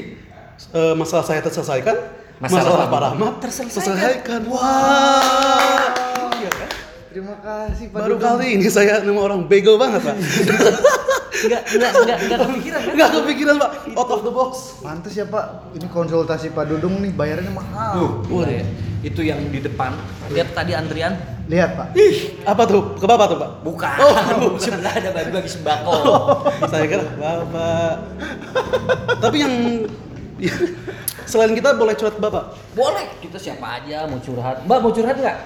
eh, 0.73 0.95
masalah 0.95 1.25
saya 1.27 1.41
terselesaikan. 1.43 1.97
Masalah 2.39 2.63
Masalah, 2.63 2.87
Pak 2.87 3.01
Rahmat 3.03 3.33
terselesaikan. 3.43 3.83
terselesaikan. 3.99 4.41
Wah. 4.47 5.91
Iya 6.35 6.51
kan? 6.55 6.69
Terima 7.11 7.35
kasih 7.43 7.85
Pak 7.91 7.99
Baru 7.99 8.15
Dodong. 8.15 8.39
kali 8.39 8.47
ini 8.55 8.67
saya 8.69 9.03
nemu 9.03 9.19
orang 9.19 9.41
bego 9.45 9.75
banget 9.75 10.07
pak. 10.07 10.15
Enggak, 11.39 11.63
enggak, 11.71 11.91
enggak, 11.95 12.19
enggak 12.19 12.39
kepikiran 12.43 12.81
kan? 12.83 12.93
Enggak 12.99 13.11
kepikiran, 13.15 13.55
Pak. 13.63 13.71
Out 13.95 14.11
of 14.11 14.21
the 14.27 14.33
box. 14.35 14.53
Pantes 14.83 15.15
ya 15.15 15.23
Pak, 15.23 15.71
ini 15.71 15.87
konsultasi 15.87 16.51
Pak 16.51 16.67
Dudung 16.67 16.99
nih 16.99 17.15
bayarnya 17.15 17.55
mahal. 17.55 18.27
Gila 18.27 18.51
ya. 18.51 18.67
Itu 19.07 19.23
yang 19.23 19.39
di 19.47 19.63
depan. 19.63 19.95
Lihat 20.35 20.51
tadi 20.51 20.75
antrian. 20.75 21.15
Lihat 21.49 21.71
Pak. 21.81 21.87
Ih, 21.97 22.37
apa 22.45 22.63
tuh? 22.69 22.93
Ke 23.01 23.09
Bapak 23.09 23.27
tuh, 23.33 23.39
Pak? 23.41 23.51
Bukan. 23.65 23.97
Oh, 24.05 24.15
bukan 24.53 24.85
ada 24.85 25.09
bagi-bagi 25.17 25.49
sembako. 25.57 25.93
Saya 26.69 26.85
kira 26.85 27.05
Bapak. 27.17 27.93
Tapi 29.17 29.37
yang 29.41 29.55
selain 31.25 31.57
kita 31.57 31.73
boleh 31.81 31.97
curhat 31.97 32.21
ke 32.21 32.23
Bapak. 32.23 32.45
Boleh, 32.77 33.09
kita 33.25 33.41
siapa 33.41 33.81
aja 33.81 34.05
mau 34.05 34.21
curhat. 34.21 34.61
Mbak 34.69 34.79
mau 34.85 34.93
curhat 34.93 35.17
nggak? 35.17 35.39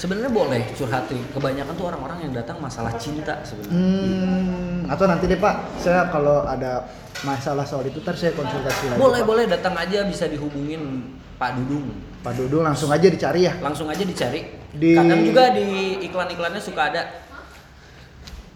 sebenarnya 0.00 0.32
boleh 0.32 0.62
curhat 0.72 1.04
nih. 1.12 1.24
Kebanyakan 1.36 1.74
tuh 1.76 1.86
orang-orang 1.92 2.18
yang 2.24 2.32
datang 2.32 2.56
masalah 2.56 2.96
cinta 2.96 3.44
sebenarnya. 3.44 3.76
Hmm, 3.76 4.88
atau 4.88 5.04
nanti 5.04 5.28
deh 5.28 5.36
Pak, 5.36 5.76
saya 5.82 6.08
kalau 6.08 6.46
ada 6.48 6.88
masalah 7.26 7.66
soal 7.68 7.84
itu 7.84 8.00
ntar 8.00 8.16
saya 8.16 8.32
konsultasi 8.32 8.94
lagi. 8.94 9.00
Boleh, 9.02 9.20
Pak. 9.20 9.28
boleh 9.28 9.44
datang 9.44 9.74
aja 9.76 10.06
bisa 10.08 10.24
dihubungin 10.30 11.12
Pak 11.38 11.50
Dudung. 11.56 11.94
Pak 12.18 12.32
Dudung 12.34 12.62
langsung 12.62 12.90
aja 12.90 13.06
dicari 13.06 13.46
ya. 13.46 13.54
Langsung 13.58 13.86
aja 13.86 14.02
dicari. 14.02 14.42
Di- 14.68 14.92
Kadang 14.92 15.22
juga 15.22 15.44
di 15.50 15.66
iklan-iklannya 16.04 16.58
suka 16.58 16.90
ada 16.90 17.02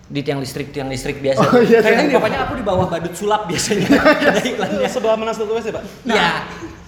di 0.04 0.20
tiang 0.20 0.42
listrik 0.42 0.68
tiang 0.70 0.90
listrik 0.90 1.18
biasa. 1.18 1.40
Oh, 1.40 1.62
iya, 1.62 1.80
Kayak 1.80 2.04
iya. 2.04 2.12
pokoknya 2.12 2.38
aku 2.44 2.54
di 2.54 2.64
bawah 2.66 2.86
badut 2.86 3.14
sulap 3.16 3.48
biasanya 3.48 3.88
ada 4.28 4.42
iklannya. 4.42 4.84
Sebelah 4.84 5.16
mana 5.16 5.32
satu 5.32 5.56
WC, 5.56 5.72
Pak? 5.72 5.82
Iya, 6.04 6.30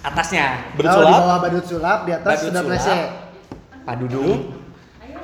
atasnya. 0.03 0.45
Badut 0.75 0.85
Kalau 0.85 0.93
di 0.93 1.05
sulap? 1.07 1.17
bawah 1.17 1.37
badut 1.41 1.65
sulap, 1.65 1.99
di 2.03 2.11
atas 2.13 2.29
Badut 2.29 2.45
sudah 2.45 2.61
sulap. 2.61 2.75
WC. 2.77 2.89
Pak 3.81 3.95
Dudung 3.97 4.31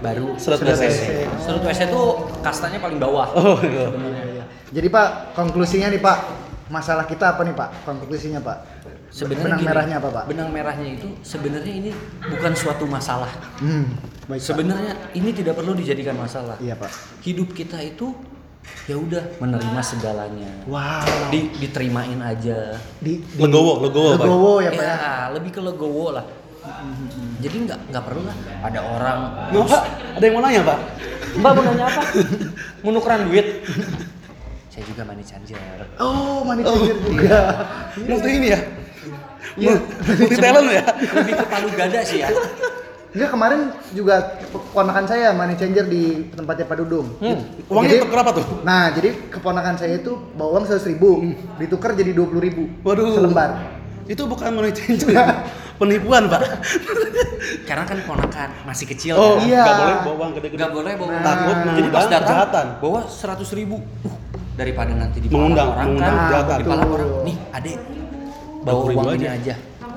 baru 0.02 0.28
Sedot 0.38 0.58
Sedot 0.58 0.78
WC. 0.80 1.02
Serut 1.38 1.62
WC 1.62 1.80
tuh 1.88 2.06
kastanya 2.42 2.80
paling 2.80 2.98
bawah. 2.98 3.28
Oh, 3.36 3.60
iya. 3.62 3.86
Iya. 3.94 4.44
Jadi 4.72 4.88
Pak, 4.88 5.08
konklusinya 5.36 5.92
nih 5.92 6.00
Pak, 6.00 6.18
masalah 6.70 7.06
kita 7.06 7.36
apa 7.36 7.44
nih 7.44 7.54
Pak? 7.54 7.86
Konklusinya 7.86 8.42
Pak? 8.42 8.58
Sebenarnya 9.12 9.44
benang 9.44 9.60
gini, 9.60 9.68
merahnya 9.68 9.96
apa 10.00 10.10
Pak? 10.10 10.24
Benang 10.32 10.50
merahnya 10.56 10.88
itu 10.96 11.08
sebenarnya 11.20 11.74
ini 11.84 11.92
bukan 12.32 12.52
suatu 12.56 12.88
masalah. 12.88 13.28
Hmm, 13.60 13.92
baik 14.32 14.40
Pak. 14.40 14.48
Sebenarnya 14.48 14.94
ini 15.12 15.30
tidak 15.36 15.60
perlu 15.60 15.76
dijadikan 15.76 16.16
masalah. 16.16 16.56
Iya 16.64 16.80
Pak. 16.80 17.20
Hidup 17.20 17.52
kita 17.52 17.76
itu 17.84 18.16
ya 18.88 18.96
udah 18.96 19.36
menerima 19.44 19.82
segalanya. 19.84 20.52
Wow. 20.64 21.28
Di, 21.28 21.52
diterimain 21.60 22.24
aja. 22.24 22.80
di, 23.04 23.20
di 23.20 23.36
Legowo, 23.36 23.84
legowo, 23.84 24.16
Pak. 24.16 24.24
legowo 24.24 24.54
ya 24.64 24.72
Pak 24.72 24.86
ya. 24.88 24.96
ya, 24.96 25.14
lebih 25.36 25.52
ke 25.52 25.62
legowo 25.62 26.08
lah. 26.16 26.26
Jadi 27.42 27.58
nggak 27.68 27.80
nggak 27.90 28.04
perlu 28.06 28.22
lah 28.22 28.38
ada 28.62 28.80
orang 28.86 29.20
Mau 29.50 29.66
Pak, 29.66 29.84
ada 30.14 30.24
yang 30.24 30.36
mau 30.38 30.44
nanya, 30.46 30.62
Pak? 30.62 30.80
Mbak 31.42 31.52
mau 31.58 31.64
nanya 31.68 31.86
apa? 31.90 32.02
mau 32.86 32.92
nukeran 32.96 33.28
duit? 33.28 33.66
Saya 34.72 34.84
juga 34.88 35.04
money 35.04 35.26
changer. 35.26 35.84
Oh, 36.00 36.48
money 36.48 36.64
changer 36.64 36.96
juga. 37.02 37.40
Multi 38.08 38.30
ini 38.40 38.48
ya? 38.56 38.60
Iya. 39.54 39.76
Multi 39.80 40.36
talent 40.38 40.68
ya? 40.70 40.84
Lebih 40.88 41.34
ke 41.36 41.46
palu 41.46 41.68
gada 41.72 42.00
sih 42.02 42.20
ya. 42.20 42.30
Enggak 43.12 43.30
kemarin 43.30 43.62
juga 43.92 44.16
keponakan 44.48 45.04
saya 45.04 45.36
money 45.36 45.56
changer 45.56 45.84
di 45.84 46.32
tempatnya 46.32 46.64
Pak 46.64 46.78
Dudung. 46.80 47.12
Hmm. 47.20 47.44
Uangnya 47.68 48.00
Jadi- 48.00 48.08
berapa 48.08 48.30
tuh? 48.32 48.46
Nah, 48.64 48.88
jadi 48.92 49.10
keponakan 49.28 49.76
saya 49.76 50.00
itu 50.00 50.16
bawa 50.32 50.56
uang 50.56 50.66
seratus 50.66 50.88
ribu, 50.88 51.20
ditukar 51.60 51.92
jadi 51.92 52.16
dua 52.16 52.26
puluh 52.26 52.40
ribu 52.40 52.72
Waduh. 52.82 53.12
selembar. 53.12 53.50
Itu 54.08 54.24
bukan 54.26 54.56
money 54.56 54.72
changer. 54.72 55.12
Penipuan, 55.76 56.30
Pak. 56.30 56.42
Karena 57.66 57.84
kan 57.84 57.98
ponakan 58.06 58.50
masih 58.64 58.86
kecil 58.86 59.18
Oh, 59.18 59.36
kan. 59.36 59.50
Iya. 59.50 59.60
nggak 59.60 59.76
boleh 59.76 59.96
bawa 59.98 60.16
uang 60.16 60.32
gede-gede. 60.32 60.58
Nggak 60.62 60.72
boleh 60.72 60.92
bawa. 60.96 61.10
Nah. 61.12 61.24
Takut 61.26 61.58
Jadi 61.74 61.90
pas 61.90 62.06
datang 62.06 62.22
kejahatan. 62.22 62.66
bawa 62.80 63.00
seratus 63.10 63.50
ribu. 63.52 63.78
Uh, 64.06 64.16
daripada 64.54 64.92
nanti 64.94 65.18
dipalak 65.20 65.36
Mengundang, 65.42 65.68
orang 65.68 65.84
mengundang 65.90 66.14
kan. 66.14 66.22
kejahatan. 66.22 66.58
Dipalak 66.62 66.86
Betul. 66.86 66.96
orang. 66.96 67.26
Nih, 67.26 67.36
adek 67.52 67.76
bawa 68.62 68.82
20.000 68.88 68.98
uang 68.98 69.08
ini 69.18 69.28
aja. 69.28 69.56
aja. 69.56 69.56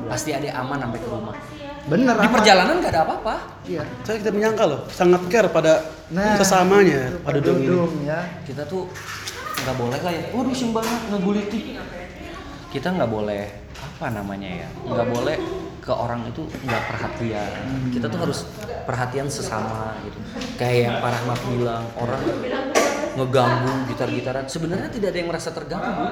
Pasti 0.08 0.30
adek 0.36 0.52
aman 0.52 0.78
sampai 0.80 1.00
ke 1.00 1.08
rumah. 1.08 1.36
Bener 1.84 2.16
Di 2.16 2.28
perjalanan 2.32 2.74
nggak 2.80 2.92
ada 2.96 3.02
apa-apa. 3.04 3.34
Iya. 3.68 3.84
Saya 4.08 4.16
tidak 4.24 4.34
menyangka 4.36 4.64
loh, 4.64 4.80
sangat 4.88 5.20
care 5.28 5.48
pada 5.52 5.84
Nah, 6.12 6.36
sesamanya 6.36 7.08
itu 7.08 7.18
pada 7.24 7.38
Dudung 7.40 7.60
ini. 7.96 8.08
Ya. 8.08 8.20
Kita 8.44 8.68
tuh 8.68 8.88
nggak 9.64 9.76
boleh 9.76 9.98
lah 10.04 10.12
ya. 10.12 10.24
Waduh, 10.36 10.52
sim 10.52 10.70
banget 10.76 11.00
ngeguliti. 11.08 11.60
Kita 12.68 12.92
nggak 12.92 13.08
boleh 13.08 13.42
apa 13.80 14.06
namanya 14.12 14.50
ya? 14.64 14.68
Nggak 14.84 15.08
boleh 15.08 15.36
ke 15.80 15.92
orang 15.92 16.28
itu 16.28 16.44
nggak 16.44 16.82
perhatian. 16.88 17.50
Kita 17.92 18.06
tuh 18.08 18.20
harus 18.20 18.48
perhatian 18.84 19.28
sesama 19.32 19.96
gitu. 20.04 20.18
Kayak 20.60 20.76
yang 20.76 20.94
Pak 21.00 21.10
Rahmat 21.12 21.38
bilang, 21.52 21.84
orang 21.96 22.22
ngeganggu 23.16 23.72
gitar-gitaran. 23.92 24.44
Sebenarnya 24.44 24.88
tidak 24.92 25.08
ada 25.12 25.18
yang 25.20 25.28
merasa 25.32 25.48
terganggu. 25.52 26.04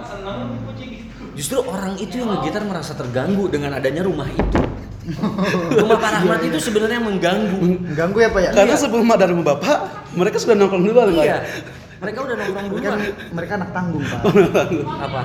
Justru 1.33 1.65
orang 1.65 1.97
itu 1.97 2.21
yang 2.21 2.29
ngegitar 2.37 2.63
merasa 2.63 2.93
terganggu 2.93 3.49
dengan 3.49 3.73
adanya 3.73 4.05
rumah 4.05 4.29
itu. 4.29 4.61
rumah 5.83 5.99
Pak 5.99 6.11
Rahmat 6.21 6.41
itu 6.47 6.59
sebenarnya 6.63 7.01
mengganggu. 7.03 7.59
Mengganggu 7.59 8.19
ya 8.21 8.29
Pak 8.31 8.41
ya? 8.41 8.51
Karena 8.55 8.77
sebelum 8.77 9.07
ada 9.11 9.27
rumah 9.27 9.57
Bapak, 9.57 9.77
mereka 10.15 10.37
sudah 10.39 10.55
nongkrong 10.55 10.83
dulu 10.85 10.95
Pak. 10.95 11.05
Iya. 11.19 11.39
Mereka 12.03 12.19
udah 12.19 12.35
nongkrong 12.37 12.67
Mereka, 12.71 12.91
duluan. 12.93 13.01
mereka 13.33 13.53
anak 13.59 13.71
tanggung 13.75 14.05
Pak. 14.05 14.21
Apa? 15.01 15.21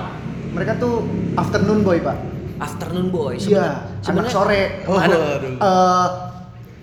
Mereka 0.48 0.72
tuh 0.80 0.94
afternoon 1.36 1.80
boy 1.84 1.98
Pak. 2.00 2.16
Afternoon 2.58 3.08
boy. 3.14 3.34
Iya, 3.38 3.66
anak 4.02 4.34
sore. 4.34 4.82
Oh, 4.90 4.98
Anak-. 4.98 5.46
Eh, 5.62 6.08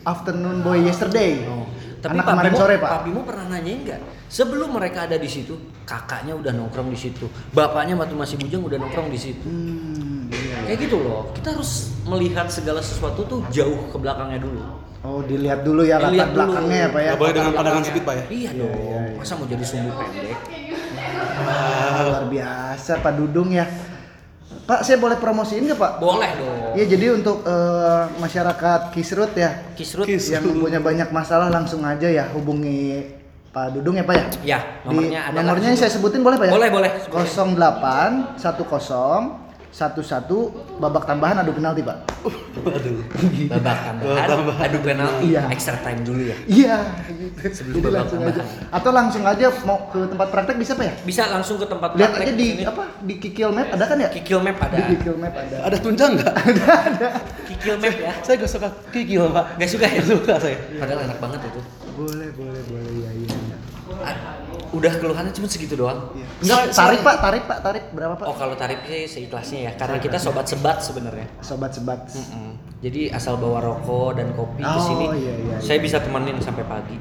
afternoon 0.05 0.63
boy 0.63 0.79
yesterday. 0.79 1.44
Oh, 1.44 1.67
Tapi 2.00 2.15
anak 2.15 2.24
Pak 2.24 2.32
kemarin 2.32 2.51
Bimo, 2.53 2.62
sore 2.62 2.75
Pak. 2.77 2.89
Pak 2.94 3.01
Bimo 3.03 3.22
pernah 3.25 3.46
nanyain 3.50 3.79
nggak? 3.84 4.01
Sebelum 4.36 4.75
mereka 4.75 5.08
ada 5.08 5.15
di 5.15 5.32
situ, 5.32 5.56
kakaknya 5.88 6.36
udah 6.36 6.51
nongkrong 6.51 6.92
di 6.92 7.00
situ, 7.00 7.24
bapaknya 7.56 7.96
waktu 7.96 8.20
masih 8.20 8.36
bujang 8.36 8.68
udah 8.68 8.75
nongkrong 8.84 9.08
di 9.08 9.15
situ. 9.15 9.48
Hmm, 9.48 10.27
iya. 10.27 10.60
Kayak 10.68 10.92
gitu 10.92 10.98
loh. 11.00 11.32
Kita 11.32 11.56
harus 11.56 11.96
melihat 12.04 12.51
segala 12.51 12.84
sesuatu 12.84 13.24
tuh 13.24 13.39
jauh 13.48 13.88
ke 13.88 13.96
belakangnya 13.96 14.44
dulu. 14.44 14.60
Oh 15.08 15.24
dilihat 15.24 15.63
dulu 15.63 15.88
ya 15.88 16.04
latar 16.04 16.36
belakangnya 16.36 16.77
ya 16.84 16.88
Pak 16.92 17.00
ya. 17.00 17.08
Nggak 17.08 17.22
boleh 17.24 17.34
dengan 17.39 17.51
pandangan 17.56 17.82
sempit, 17.88 18.04
Pak, 18.04 18.15
ya? 18.20 18.24
Iya 18.27 18.50
dong. 18.60 19.10
Masa 19.15 19.34
mau 19.39 19.48
jadi 19.48 19.63
sumbu 19.63 19.89
pendek? 19.96 20.38
Wah, 21.36 22.00
luar 22.04 22.25
biasa 22.27 22.92
Pak 23.00 23.13
Dudung 23.15 23.50
ya. 23.56 23.65
Pak 24.68 24.80
saya 24.84 24.98
boleh 25.00 25.15
promosiin 25.15 25.63
nggak 25.63 25.80
Pak? 25.80 25.92
Boleh 26.04 26.32
dong. 26.36 26.75
Iya 26.75 26.86
jadi 26.92 27.06
untuk 27.15 27.39
eh, 27.48 28.04
masyarakat 28.20 28.92
Kisrut 28.92 29.32
ya 29.39 29.63
Kisrut. 29.80 30.04
Kis. 30.04 30.27
yang 30.27 30.44
punya 30.44 30.84
banyak 30.84 31.08
masalah 31.15 31.48
langsung 31.48 31.88
aja 31.88 32.12
ya 32.12 32.27
hubungi 32.36 33.24
Pak 33.55 33.71
Dudung 33.71 33.95
ya 33.95 34.03
Pak 34.03 34.15
ya. 34.19 34.25
Ya, 34.43 34.59
nomornya 34.83 35.19
Di- 35.24 35.27
adalah 35.31 35.43
nomornya 35.47 35.71
yang 35.71 35.79
saya 35.79 35.91
sebutin 35.95 36.19
boleh 36.19 36.35
Pak 36.35 36.51
ya? 36.51 36.53
Boleh, 36.59 36.67
boleh. 36.67 36.91
08 37.07 38.35
10 38.35 39.47
11 39.75 40.55
babak 40.79 41.03
tambahan 41.03 41.43
adu 41.43 41.51
penalti 41.51 41.83
Pak. 41.83 41.97
Waduh. 42.63 42.95
babak 43.51 43.77
tambahan, 43.83 44.27
adu 44.59 44.77
penalti, 44.79 45.35
Iya. 45.35 45.51
extra 45.51 45.75
time 45.83 46.00
dulu 46.03 46.31
ya. 46.31 46.35
Iya. 46.47 46.77
Sebelum 47.43 47.75
Jadi 47.75 47.83
babak 47.83 47.95
langsung 48.00 48.19
tambahan. 48.19 48.39
aja. 48.39 48.71
Atau 48.71 48.91
langsung 48.95 49.24
aja 49.27 49.47
mau 49.63 49.79
ke 49.91 50.00
tempat 50.07 50.27
praktek 50.31 50.55
bisa 50.55 50.79
Pak 50.79 50.85
ya? 50.88 50.93
Bisa 51.03 51.24
langsung 51.27 51.55
ke 51.59 51.67
tempat 51.67 51.89
Lihat 51.95 52.12
praktek 52.12 52.27
aja 52.27 52.33
di 52.35 52.47
apa 52.63 52.83
di 53.03 53.13
Kikil 53.19 53.51
Map 53.51 53.67
ada 53.71 53.83
kan 53.83 53.97
ya? 54.00 54.07
Kikil 54.12 54.39
Map 54.39 54.57
ada. 54.63 54.75
Di 54.75 54.83
Kikil 54.95 55.15
Map 55.15 55.35
ada. 55.35 55.57
Ada 55.63 55.77
tunjang 55.79 56.12
nggak? 56.19 56.33
Kikil 57.51 57.75
Map 57.75 57.95
ya. 58.00 58.12
saya 58.19 58.35
gak 58.35 58.51
suka 58.51 58.67
kikil 58.91 59.27
Pak. 59.27 59.59
Gak 59.59 59.69
suka 59.71 59.85
ya? 59.88 60.00
Gak 60.00 60.07
suka 60.07 60.33
saya. 60.39 60.57
Padahal 60.75 61.00
enak 61.03 61.19
banget 61.19 61.39
itu. 61.51 61.62
Boleh, 61.95 62.29
boleh, 62.31 62.62
boleh 62.67 62.93
ya 63.03 63.12
iya. 63.12 63.35
Ah, 64.05 64.15
Udah 64.69 64.91
keluhannya 64.91 65.31
cuma 65.31 65.47
segitu 65.47 65.74
doang. 65.74 66.12
Iya. 66.12 66.27
Enggak, 66.41 66.62
tarif 66.69 67.00
Pak, 67.00 67.15
tarif 67.17 67.43
Pak, 67.47 67.59
tarif 67.63 67.83
berapa 67.89 68.13
Pak? 68.13 68.25
Oh 68.27 68.35
kalau 68.35 68.53
tarif 68.53 68.83
sih 68.83 69.07
seikhlasnya 69.07 69.59
ya, 69.62 69.71
karena 69.74 69.97
kita 69.97 70.17
sobat 70.19 70.43
sebat 70.45 70.83
sebenarnya. 70.83 71.31
Sobat 71.39 71.71
sebat. 71.71 72.03
Mm-mm. 72.12 72.59
Jadi 72.83 73.07
asal 73.07 73.39
bawa 73.39 73.63
rokok 73.63 74.19
dan 74.19 74.35
kopi 74.35 74.59
ke 74.59 74.67
Oh, 74.67 74.83
sini, 74.83 75.05
iya, 75.15 75.33
iya, 75.38 75.55
saya 75.57 75.79
bisa 75.79 76.03
temenin 76.03 76.38
sampai 76.38 76.67
pagi. 76.67 76.97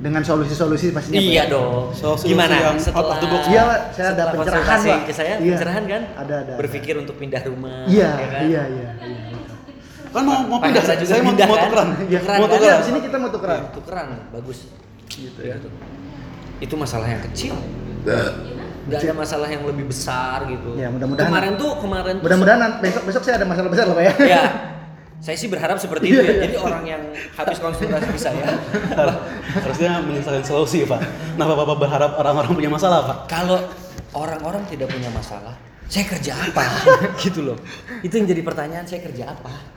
Dengan 0.00 0.20
solusi-solusi 0.20 0.92
pastinya 0.92 1.16
Iya 1.16 1.44
ya? 1.44 1.44
dong. 1.48 1.92
Solusi-solusi 1.92 2.28
Gimana? 2.30 2.56
yang 2.62 2.76
Setelah 2.76 3.00
out 3.00 3.10
of 3.10 3.18
the 3.20 3.28
box. 3.28 3.42
Iya, 3.46 3.62
Pak. 3.64 3.80
Saya 3.92 4.08
ada 4.08 4.24
pencerahan, 4.26 4.78
Pak. 4.80 5.00
Ke 5.04 5.12
saya 5.12 5.32
Iya. 5.34 5.50
pencerahan 5.50 5.84
kan? 5.84 6.02
Ada, 6.14 6.34
ada, 6.40 6.52
Berpikir 6.56 6.94
untuk 6.96 7.14
pindah 7.16 7.42
rumah. 7.44 7.84
Iya, 7.84 8.10
ya 8.10 8.26
kan? 8.28 8.42
iya, 8.44 8.62
iya, 8.66 8.88
iya. 9.02 9.20
Kan 10.08 10.22
mau 10.24 10.36
mau 10.46 10.58
pindah, 10.58 10.82
juga 10.84 11.04
saya 11.04 11.20
mau, 11.20 11.32
pindah, 11.32 11.46
mau 11.46 11.56
kan? 11.56 11.64
tukeran. 11.68 11.88
Iya, 12.06 12.18
Tukeran, 12.22 12.38
Mau 12.38 12.46
kan? 12.46 12.54
Iya, 12.54 12.60
tukeran. 12.60 12.78
di 12.80 12.86
sini 12.86 12.98
kita 13.02 13.16
mau 13.18 13.28
tukeran. 13.28 13.60
Tukeran, 13.72 14.06
bagus. 14.32 14.58
Gitu 15.04 15.40
ya. 15.40 15.56
Itu 16.60 16.74
masalah 16.78 17.06
yang 17.08 17.22
kecil. 17.30 17.54
Gak 18.04 19.00
ada 19.00 19.16
masalah 19.16 19.48
yang 19.48 19.64
lebih 19.64 19.88
besar 19.88 20.44
gitu. 20.44 20.76
Ya, 20.76 20.92
mudah-mudahan. 20.92 21.32
Kemarin 21.32 21.52
tuh, 21.56 21.72
kemarin 21.80 22.14
tuh 22.20 22.24
Mudah-mudahan 22.28 22.60
besok 22.84 23.02
besok 23.08 23.22
saya 23.24 23.40
ada 23.40 23.46
masalah 23.48 23.72
besar 23.72 23.88
loh 23.88 23.96
Pak 23.96 24.04
ya. 24.04 24.14
ya 24.28 24.44
saya 25.24 25.40
sih 25.40 25.48
berharap 25.48 25.80
seperti 25.80 26.12
itu 26.12 26.20
ya 26.20 26.36
jadi 26.44 26.56
orang 26.60 26.84
yang 26.84 27.02
habis 27.32 27.56
konsultasi 27.56 28.12
ke 28.12 28.20
saya 28.20 28.60
Harusnya 29.64 30.04
menyelesaikan 30.04 30.44
solusi 30.44 30.84
Pak. 30.84 31.00
Kenapa 31.32 31.64
Bapak 31.64 31.76
berharap 31.80 32.10
orang-orang 32.20 32.52
punya 32.52 32.68
masalah 32.68 33.08
Pak? 33.08 33.16
kalau 33.32 33.56
orang-orang 34.12 34.60
tidak 34.68 34.92
punya 34.92 35.08
masalah 35.08 35.56
saya 35.88 36.04
kerja 36.04 36.36
apa 36.36 36.64
gitu 37.24 37.40
loh 37.40 37.56
itu 38.04 38.12
yang 38.12 38.28
jadi 38.28 38.42
pertanyaan 38.44 38.84
saya 38.84 39.00
kerja 39.00 39.32
apa 39.32 39.72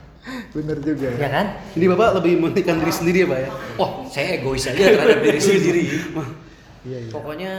Bener 0.52 0.76
juga 0.84 1.08
ya. 1.08 1.24
Ya 1.24 1.28
kan? 1.32 1.46
Ini 1.72 1.88
Bapak 1.88 2.20
lebih 2.20 2.36
mementingkan 2.36 2.84
diri 2.84 2.92
sendiri 2.92 3.18
ya, 3.24 3.26
Pak 3.32 3.38
ya? 3.40 3.50
Wah, 3.80 3.90
saya 4.12 4.36
egois 4.36 4.68
aja 4.68 4.76
terhadap 4.76 5.24
diri 5.24 5.40
sendiri. 5.40 5.82
Iya, 6.88 6.98
iya. 7.04 7.10
Pokoknya 7.12 7.52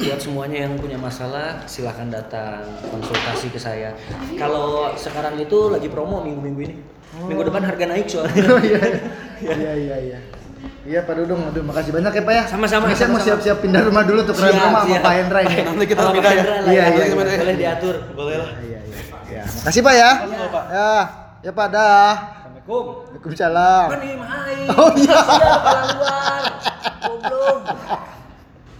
buat 0.00 0.20
semuanya 0.20 0.58
yang 0.64 0.80
punya 0.80 0.96
masalah 0.96 1.60
silahkan 1.68 2.08
datang 2.08 2.64
konsultasi 2.88 3.52
ke 3.52 3.60
saya. 3.60 3.92
Kalau 4.40 4.96
sekarang 4.96 5.36
itu 5.36 5.68
lagi 5.68 5.92
promo 5.92 6.24
minggu-minggu 6.24 6.60
ini. 6.64 6.76
Minggu 7.28 7.42
depan 7.52 7.62
harga 7.68 7.84
naik 7.84 8.08
soalnya. 8.08 8.42
Oh 8.56 8.60
iya. 8.64 8.80
Iya 9.44 9.72
iya 9.76 9.96
iya. 10.00 10.18
Iya 10.86 11.00
Pak 11.02 11.14
Dudung, 11.18 11.42
aduh 11.44 11.60
makasih 11.66 11.92
banyak 11.92 12.12
ya 12.16 12.22
Pak 12.24 12.32
ya. 12.32 12.42
Sama-sama, 12.48 12.88
Saya 12.96 13.12
mau 13.12 13.20
siap-siap 13.20 13.60
pindah 13.60 13.82
rumah 13.84 14.06
dulu 14.08 14.24
tuh 14.24 14.32
keren 14.32 14.54
Siap, 14.56 14.64
rumah 14.64 14.80
sama 14.80 14.88
siap. 14.88 15.02
Pak 15.04 15.12
Hendra 15.18 15.40
ini. 15.44 15.56
Nanti 15.66 15.84
kita 15.84 16.00
Sama 16.00 16.12
pindah 16.16 16.32
ya. 16.32 16.42
Iya, 16.46 16.54
ya, 16.56 16.84
iya, 16.88 17.04
boleh, 17.12 17.32
iya. 17.34 17.40
boleh 17.44 17.56
diatur. 17.60 17.94
Boleh 18.16 18.36
lah. 18.40 18.50
Iya 18.64 18.80
iya. 18.80 18.98
Ya, 19.28 19.42
makasih 19.44 19.82
Pak 19.84 19.94
ya. 19.98 20.10
Sama-sama, 20.16 20.46
Pak. 20.48 20.64
Ya, 20.72 20.92
ya 21.44 21.50
Pak 21.52 21.66
dah. 21.68 22.10
Assalamualaikum. 22.16 22.84
Waalaikumsalam. 23.04 23.86
Kan 23.92 24.00
ini 24.00 24.14
main. 24.16 24.66
Oh, 24.72 24.90
iya. 24.96 25.18
Luar. 26.00 26.42
Goblok. 27.04 27.60